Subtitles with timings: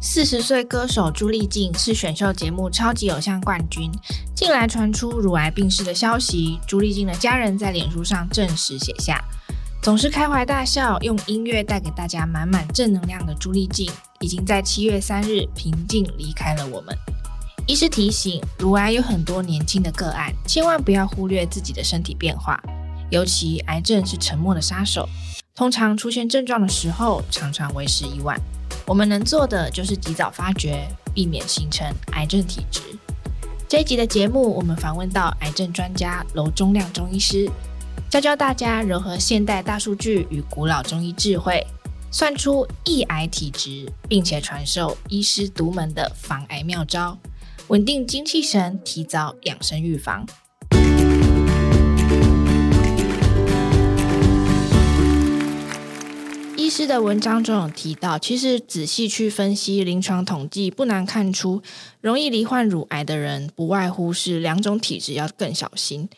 [0.00, 3.90] 四十岁歌手朱丽静是选秀节目《超级偶像》冠军。
[4.32, 9.20] 近来传出乳癌病逝的消息，朱丽静的家人在脸书上证实写下
[9.82, 13.90] ：“总是开怀大笑，用音乐带给大家满满正能量的朱丽静，
[14.20, 16.96] 已经在七月三日平静离开了我们。”
[17.66, 22.62] 医师提醒，乳癌有很多年轻的个案，千万不要忽略自己的身体变化，
[23.10, 25.08] 尤其癌症是沉默的杀手，
[25.56, 28.40] 通常出现症状的时候，常常为时已晚。
[28.88, 32.80] 我们能做的就是及早发觉，避免形成癌症体质。
[33.68, 37.50] 这一集的节目，我们访问到癌症专家娄忠亮中医师，
[38.08, 41.62] 教教大家融合现代大数据与古老中医智慧，
[42.10, 47.18] 算出易癌体质，并且传授医师独门的防癌妙招，
[47.66, 50.24] 稳定精气神，提早养生预防。
[56.78, 61.60] 师的文章中有提到，其实仔细去分析临床统计，不难看出，
[62.00, 66.08] 容易罹患乳癌的人，不外乎是两种体质要更小心，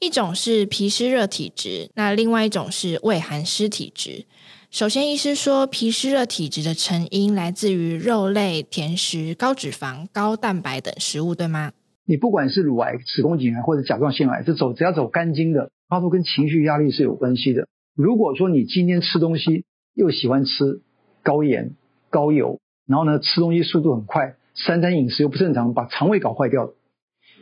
[0.00, 4.24] 一种是脾湿热体质，那另外一种是胃寒湿体质。
[4.70, 11.72] 首先，医师说，脾湿热体质的成因来自于肉类、甜食、高脂肪、高蛋白等食物，对吗？
[12.06, 17.68] 你不管是乳癌、子宫颈癌或者甲状腺癌，这走只要走肝经的，它都跟情绪压力是有关系的。
[17.94, 20.82] 如果说你今天吃东西，又喜欢吃
[21.22, 21.72] 高盐
[22.10, 26.74] 高油，然后呢，吃东西速度很快，三餐饮食又不正常，把肠胃搞坏掉，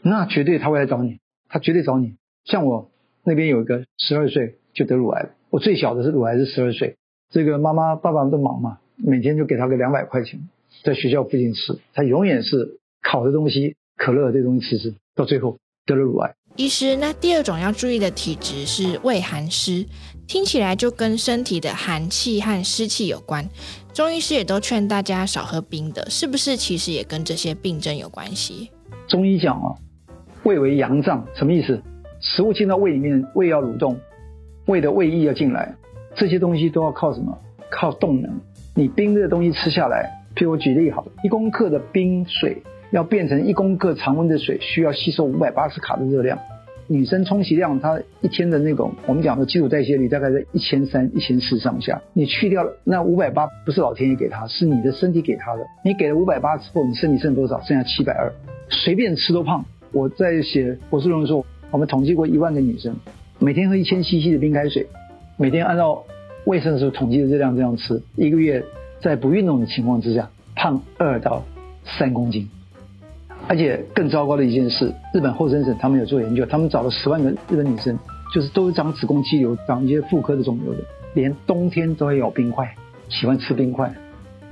[0.02, 2.14] 那绝对他会来找你，他绝对找你。
[2.44, 2.90] 像我
[3.24, 6.96] 那边有一个十二岁就得乳癌，我最小的是乳癌是十二岁，
[7.30, 10.48] 这个妈妈爸爸都忙嘛，每天就给他个两百块钱，
[10.84, 16.34] 在学校附近吃，他永远是烤的东西、可乐这东西吃吃，到最后得了乳癌。
[16.56, 19.86] 医师，那第二种要注意的体质是胃寒湿。
[20.26, 23.48] 听起来就跟身体的寒气和湿气有关，
[23.92, 26.56] 中医师也都劝大家少喝冰的，是不是？
[26.56, 28.70] 其实也跟这些病症有关系。
[29.06, 29.76] 中医讲啊，
[30.42, 31.80] 胃为阳脏，什么意思？
[32.20, 33.98] 食物进到胃里面，胃要蠕动，
[34.66, 35.74] 胃的胃液要进来，
[36.16, 37.38] 这些东西都要靠什么？
[37.70, 38.40] 靠动能。
[38.74, 46.38] 你冰的东西吃下来，譬如我举例好了，一公克的冰水要变成一公克常温的水，需要吸收五百八十卡的热量。
[46.86, 52.02] 女生充其量她一天的那种我们讲的基础代谢率大概在一千三、一千四上下。
[52.12, 55.66] 你去掉了那五百八，不是老天爷给她，是你的身体给她的。
[55.84, 57.60] 你给了五百八之后，你身体剩多少？
[57.62, 58.32] 剩下七百二，
[58.68, 59.64] 随便吃都胖。
[59.92, 62.96] 我在写博士论文的时候，我们统计过一万个女生，
[63.38, 64.86] 每天喝一千 CC 的冰开水，
[65.36, 66.04] 每天按照
[66.44, 68.64] 卫生的时候统计的热量这样吃，一个月
[69.00, 71.44] 在不运动的情况之下，胖二到
[71.84, 72.48] 三公斤。
[73.48, 77.98] 而且更糟糕的一件事，日本厚生省他们有做研究，他们找了十万个日本女生，
[78.34, 80.80] 就是都长子宫肌瘤、长一些妇科的肿瘤的，
[81.14, 82.74] 连冬天都会咬冰块，
[83.08, 83.92] 喜欢吃冰块。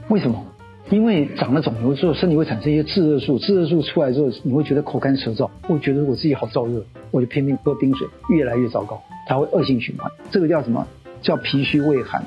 [0.09, 0.45] 为什么？
[0.91, 10.11] 因为长了肿瘤之后，身体会产生一些致热素，致热素出来之后，你会觉得口干舌燥，会觉得我自己好燥热，我就拼命喝冰水，越来越糟糕，它会恶性循环。
[10.31, 10.87] 这个叫什么？
[11.23, 12.23] 叫脾虚胃寒。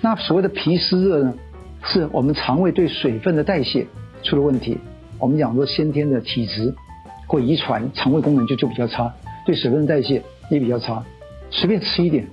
[0.00, 1.34] 那所谓的脾湿热呢，
[1.84, 3.86] 是我们肠胃对水分的代谢
[4.22, 4.76] 出了问题。
[5.20, 6.74] 我们讲说先天的体质
[7.26, 9.12] 或遗传，肠胃功能就就比较差，
[9.44, 11.04] 对水分代谢也比较差。
[11.50, 12.26] 随便吃一点，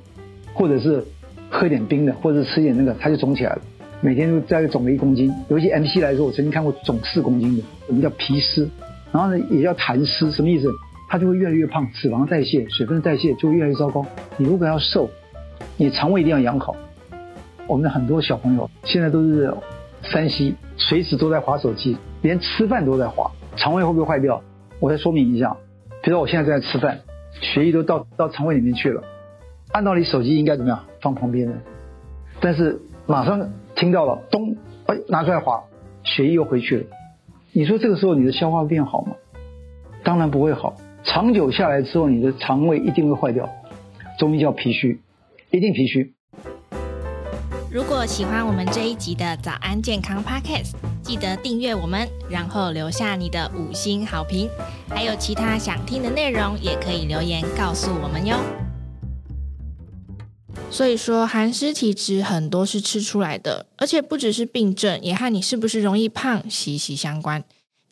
[0.53, 1.03] 或者是
[1.49, 3.61] 喝一点冰的，或者是吃一点那个，它就肿起来了。
[3.99, 5.31] 每天都大概肿了一公斤。
[5.49, 8.69] 尤其 MC 来说，我曾经看过肿四公斤的，我们叫脾湿，
[9.11, 10.69] 然后呢也叫痰湿，什么意思？
[11.09, 14.05] 它就会越来越胖，脂肪代谢、水分代谢就越来越糟糕。
[14.37, 15.09] 你如果要瘦，
[15.77, 16.75] 你肠胃一定要养好。
[17.65, 19.53] 我们的很多小朋友现在都是
[20.03, 21.97] 3C，随时都在滑手机。
[22.27, 24.43] 连吃饭都在滑，肠胃会不会坏掉？
[24.81, 25.55] 我再说明一下，
[26.03, 26.99] 比如说我现在正在吃饭，
[27.39, 29.01] 血液都到到肠胃里面去了，
[29.71, 30.83] 按道理手机应该怎么样？
[31.01, 31.53] 放旁边的，
[32.41, 35.63] 但是马上听到了咚，哎，拿出来滑，
[36.03, 36.85] 血液又回去了。
[37.53, 39.15] 你说这个时候你的消化会变好吗？
[40.03, 43.49] 当然不会好，长久下来之后，你的肠胃一定会坏掉。
[44.19, 44.99] 中医叫脾虚，
[45.51, 46.13] 一定脾虚。
[47.71, 50.73] 如果喜欢我们这一集的早安健康 Podcast，
[51.07, 54.49] 记得订阅我们，然后留下你的五星好评。
[54.89, 58.35] 还有其他想听的内容，也可以留言告诉我们哟。
[60.69, 67.41] 所以说，寒湿体质很多是吃出来的，而且不只是病症，也和你是不是容易胖息息相关。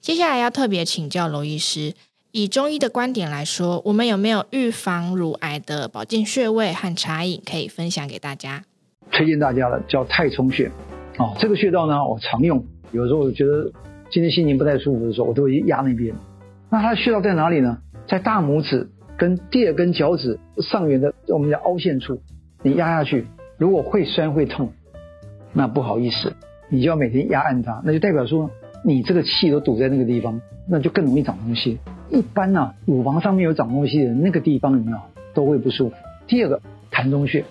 [0.01, 1.93] 接下来要特别请教罗医师，
[2.33, 8.65] 以中医的观点来说，我们有没有预防乳癌的保健穴位和茶饮可以分享给大家？
[9.09, 10.69] 推荐大家的叫太冲穴，
[11.17, 12.65] 哦，这个穴道呢，我常用。
[12.91, 13.71] 有时候我觉得
[14.09, 16.13] 今天心情不太舒服的时候，我都会压那边。
[16.69, 17.77] 那它的穴道在哪里呢？
[18.07, 22.21] 在大拇指跟第二根脚趾上缘的我们叫凹陷处，
[22.61, 23.25] 你压下去，
[23.57, 24.71] 如果会酸会痛，
[25.53, 26.33] 那不好意思，
[26.69, 28.51] 你就要每天压按它，那就代表说
[28.83, 31.79] 你这个气都堵在那个地方，那就更容易长东西。
[32.09, 34.97] 一般呢、啊，乳房上面有长东西的那个地方有没有
[35.33, 35.95] 都会不舒服。
[36.27, 37.45] 第二个，膻中穴，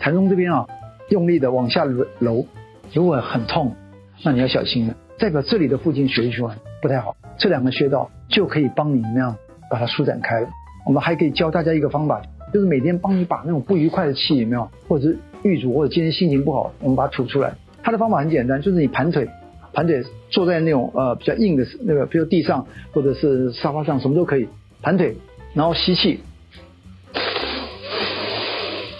[0.00, 0.66] 膻中这边啊，
[1.10, 1.84] 用力的往下
[2.18, 2.46] 揉，
[2.92, 3.74] 如果很痛，
[4.22, 7.16] 那你要小心了，代表这里的附近血液循环不太好。
[7.38, 9.36] 这两个穴道就可以帮你那样
[9.70, 10.48] 把它舒展开了。
[10.86, 12.22] 我们还可以教大家一个方法，
[12.52, 17.54] 就是每天帮你把那种不愉快的气有没有，或者是郁阻，或者今天心情不好，我们把它吐出来。
[17.82, 19.28] 它的方法很简单，就是你盘腿，
[19.72, 24.48] 盘腿坐在那种呃比较硬的那个，比如地上或者是沙发上，什么都可以。
[24.80, 25.16] 盘腿，
[25.54, 26.20] 然后吸气，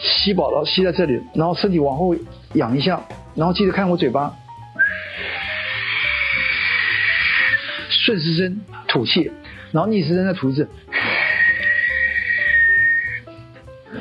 [0.02, 2.14] 吸饱了吸在这里，然后身体往后
[2.54, 3.00] 仰一下，
[3.34, 4.34] 然后记得看我嘴巴。
[7.88, 9.32] 顺时针吐气，
[9.72, 10.68] 然后逆时针再吐一次，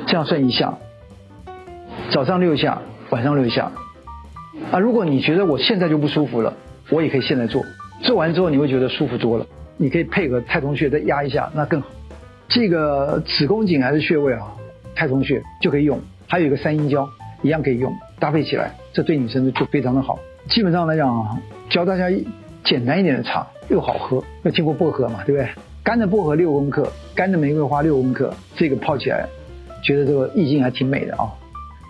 [0.06, 0.78] 这样算一下。
[2.12, 3.72] 早上六下，晚上六下。
[4.72, 6.54] 啊，如果你觉得我现在就不舒服了，
[6.90, 7.66] 我也可以现在做。
[8.04, 9.46] 做完之后你会觉得舒服多了。
[9.78, 11.88] 你可以配合太冲穴再压一下，那更好。
[12.48, 14.54] 这个子宫颈还是穴位啊，
[14.96, 16.00] 太冲穴就可以用。
[16.28, 17.10] 还有一个三阴交
[17.42, 20.20] 一样可以用，搭配起来，这对女生就非常的好。
[20.48, 22.06] 基本上来讲啊，教大家
[22.64, 23.46] 简单一点的茶。
[23.68, 25.50] 又好喝，要经过薄荷嘛，对不对？
[25.84, 29.28] 干的薄荷六公克，干的玫瑰花六公克，这个泡起来，
[29.82, 31.34] 觉得这个意境还挺美的啊、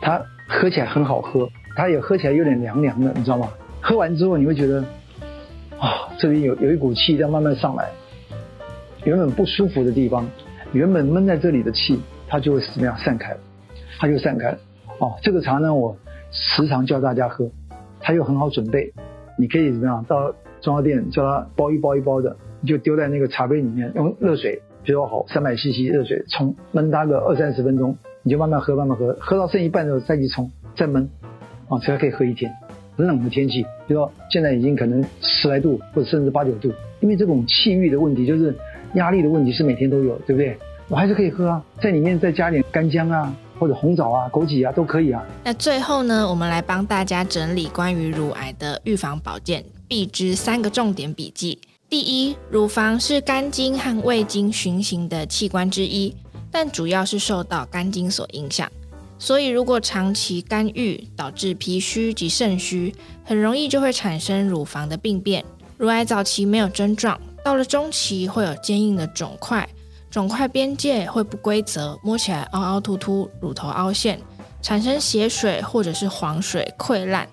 [0.01, 3.49] 它喝起来很好喝，它也喝起来有点凉凉的，你知道吗？
[3.81, 4.79] 喝完之后你会觉得，
[5.77, 7.89] 啊、这边有有一股气在慢慢上来，
[9.03, 10.25] 原本不舒服的地方，
[10.71, 11.99] 原本闷在这里的气，
[12.29, 13.39] 它就会怎么样散开了，
[13.99, 14.57] 它就散开了。
[14.99, 15.93] 哦，这个茶呢，我
[16.35, 17.49] 时常叫大家喝，
[17.99, 18.93] 它又很好准备，
[19.39, 20.35] 你可以怎么样到。
[20.61, 31.07] 中药店叫他包一包一包的，你就丢在那个茶杯里面，用热水，比较好，三百 CC 热水冲，焖它个二三十分钟，你就慢慢喝，慢慢喝，喝到剩一半的时候再去冲，再焖，
[31.67, 32.51] 啊，才可以喝一天。
[32.95, 38.55] 冷冷的天气，比如说现在已经可能十来度，或者甚至八九度，因为这种气郁的问题，就是
[38.95, 40.57] 压力的问题，是每天都有，对不对？
[40.87, 45.23] 我还是可以喝啊，在里面再加点干姜啊，或者红枣啊、枸杞啊都可以啊。
[45.43, 49.63] 那最后呢，我们来帮大家整理关于乳癌的预防保健。
[49.87, 56.11] 必知三个重点笔记：第一，乳房是肝经和胃经循行的器官之一，
[56.49, 58.67] 但主要是受到肝经所影响，
[59.19, 65.45] 所以如果长期肝郁导致脾虚及肾虚，很容易就会产生乳房的病变。
[65.77, 69.69] 乳癌早期没有症状，到了中期会有坚硬的肿块，
[70.15, 74.17] 肿块边界会不规则，摸起来凹凹凸凸，乳头凹陷，
[74.61, 77.27] 产生血水或者是黄水溃烂。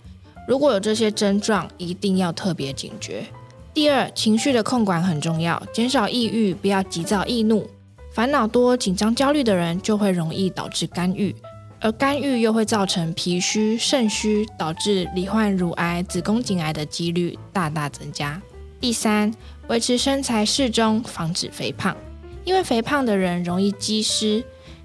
[0.48, 3.24] 如果有这些症状，一定要特别警觉。
[3.72, 7.64] 第二，情绪的控管很重要，减少抑郁，不要急躁易怒。
[8.12, 11.32] 烦恼多、紧张、焦虑的人就会容易导致肝郁，
[11.78, 18.42] 而肝郁又会造成脾虚、肾虚，导致罹患乳癌、子宫颈癌的几率大大增加。
[18.80, 19.32] 第三，
[19.68, 21.96] 维持身材适中，防止肥胖，
[22.44, 24.44] 因为肥胖的人容易积湿，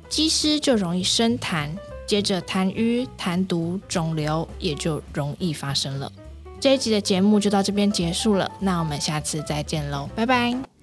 [0.10, 1.70] 积湿就容易生痰。
[2.06, 6.10] 接着痰瘀、痰毒、肿瘤也就容易发生了。
[6.58, 10.77] 这一集的节目就到这边结束了，那我们下次再见喽，拜拜。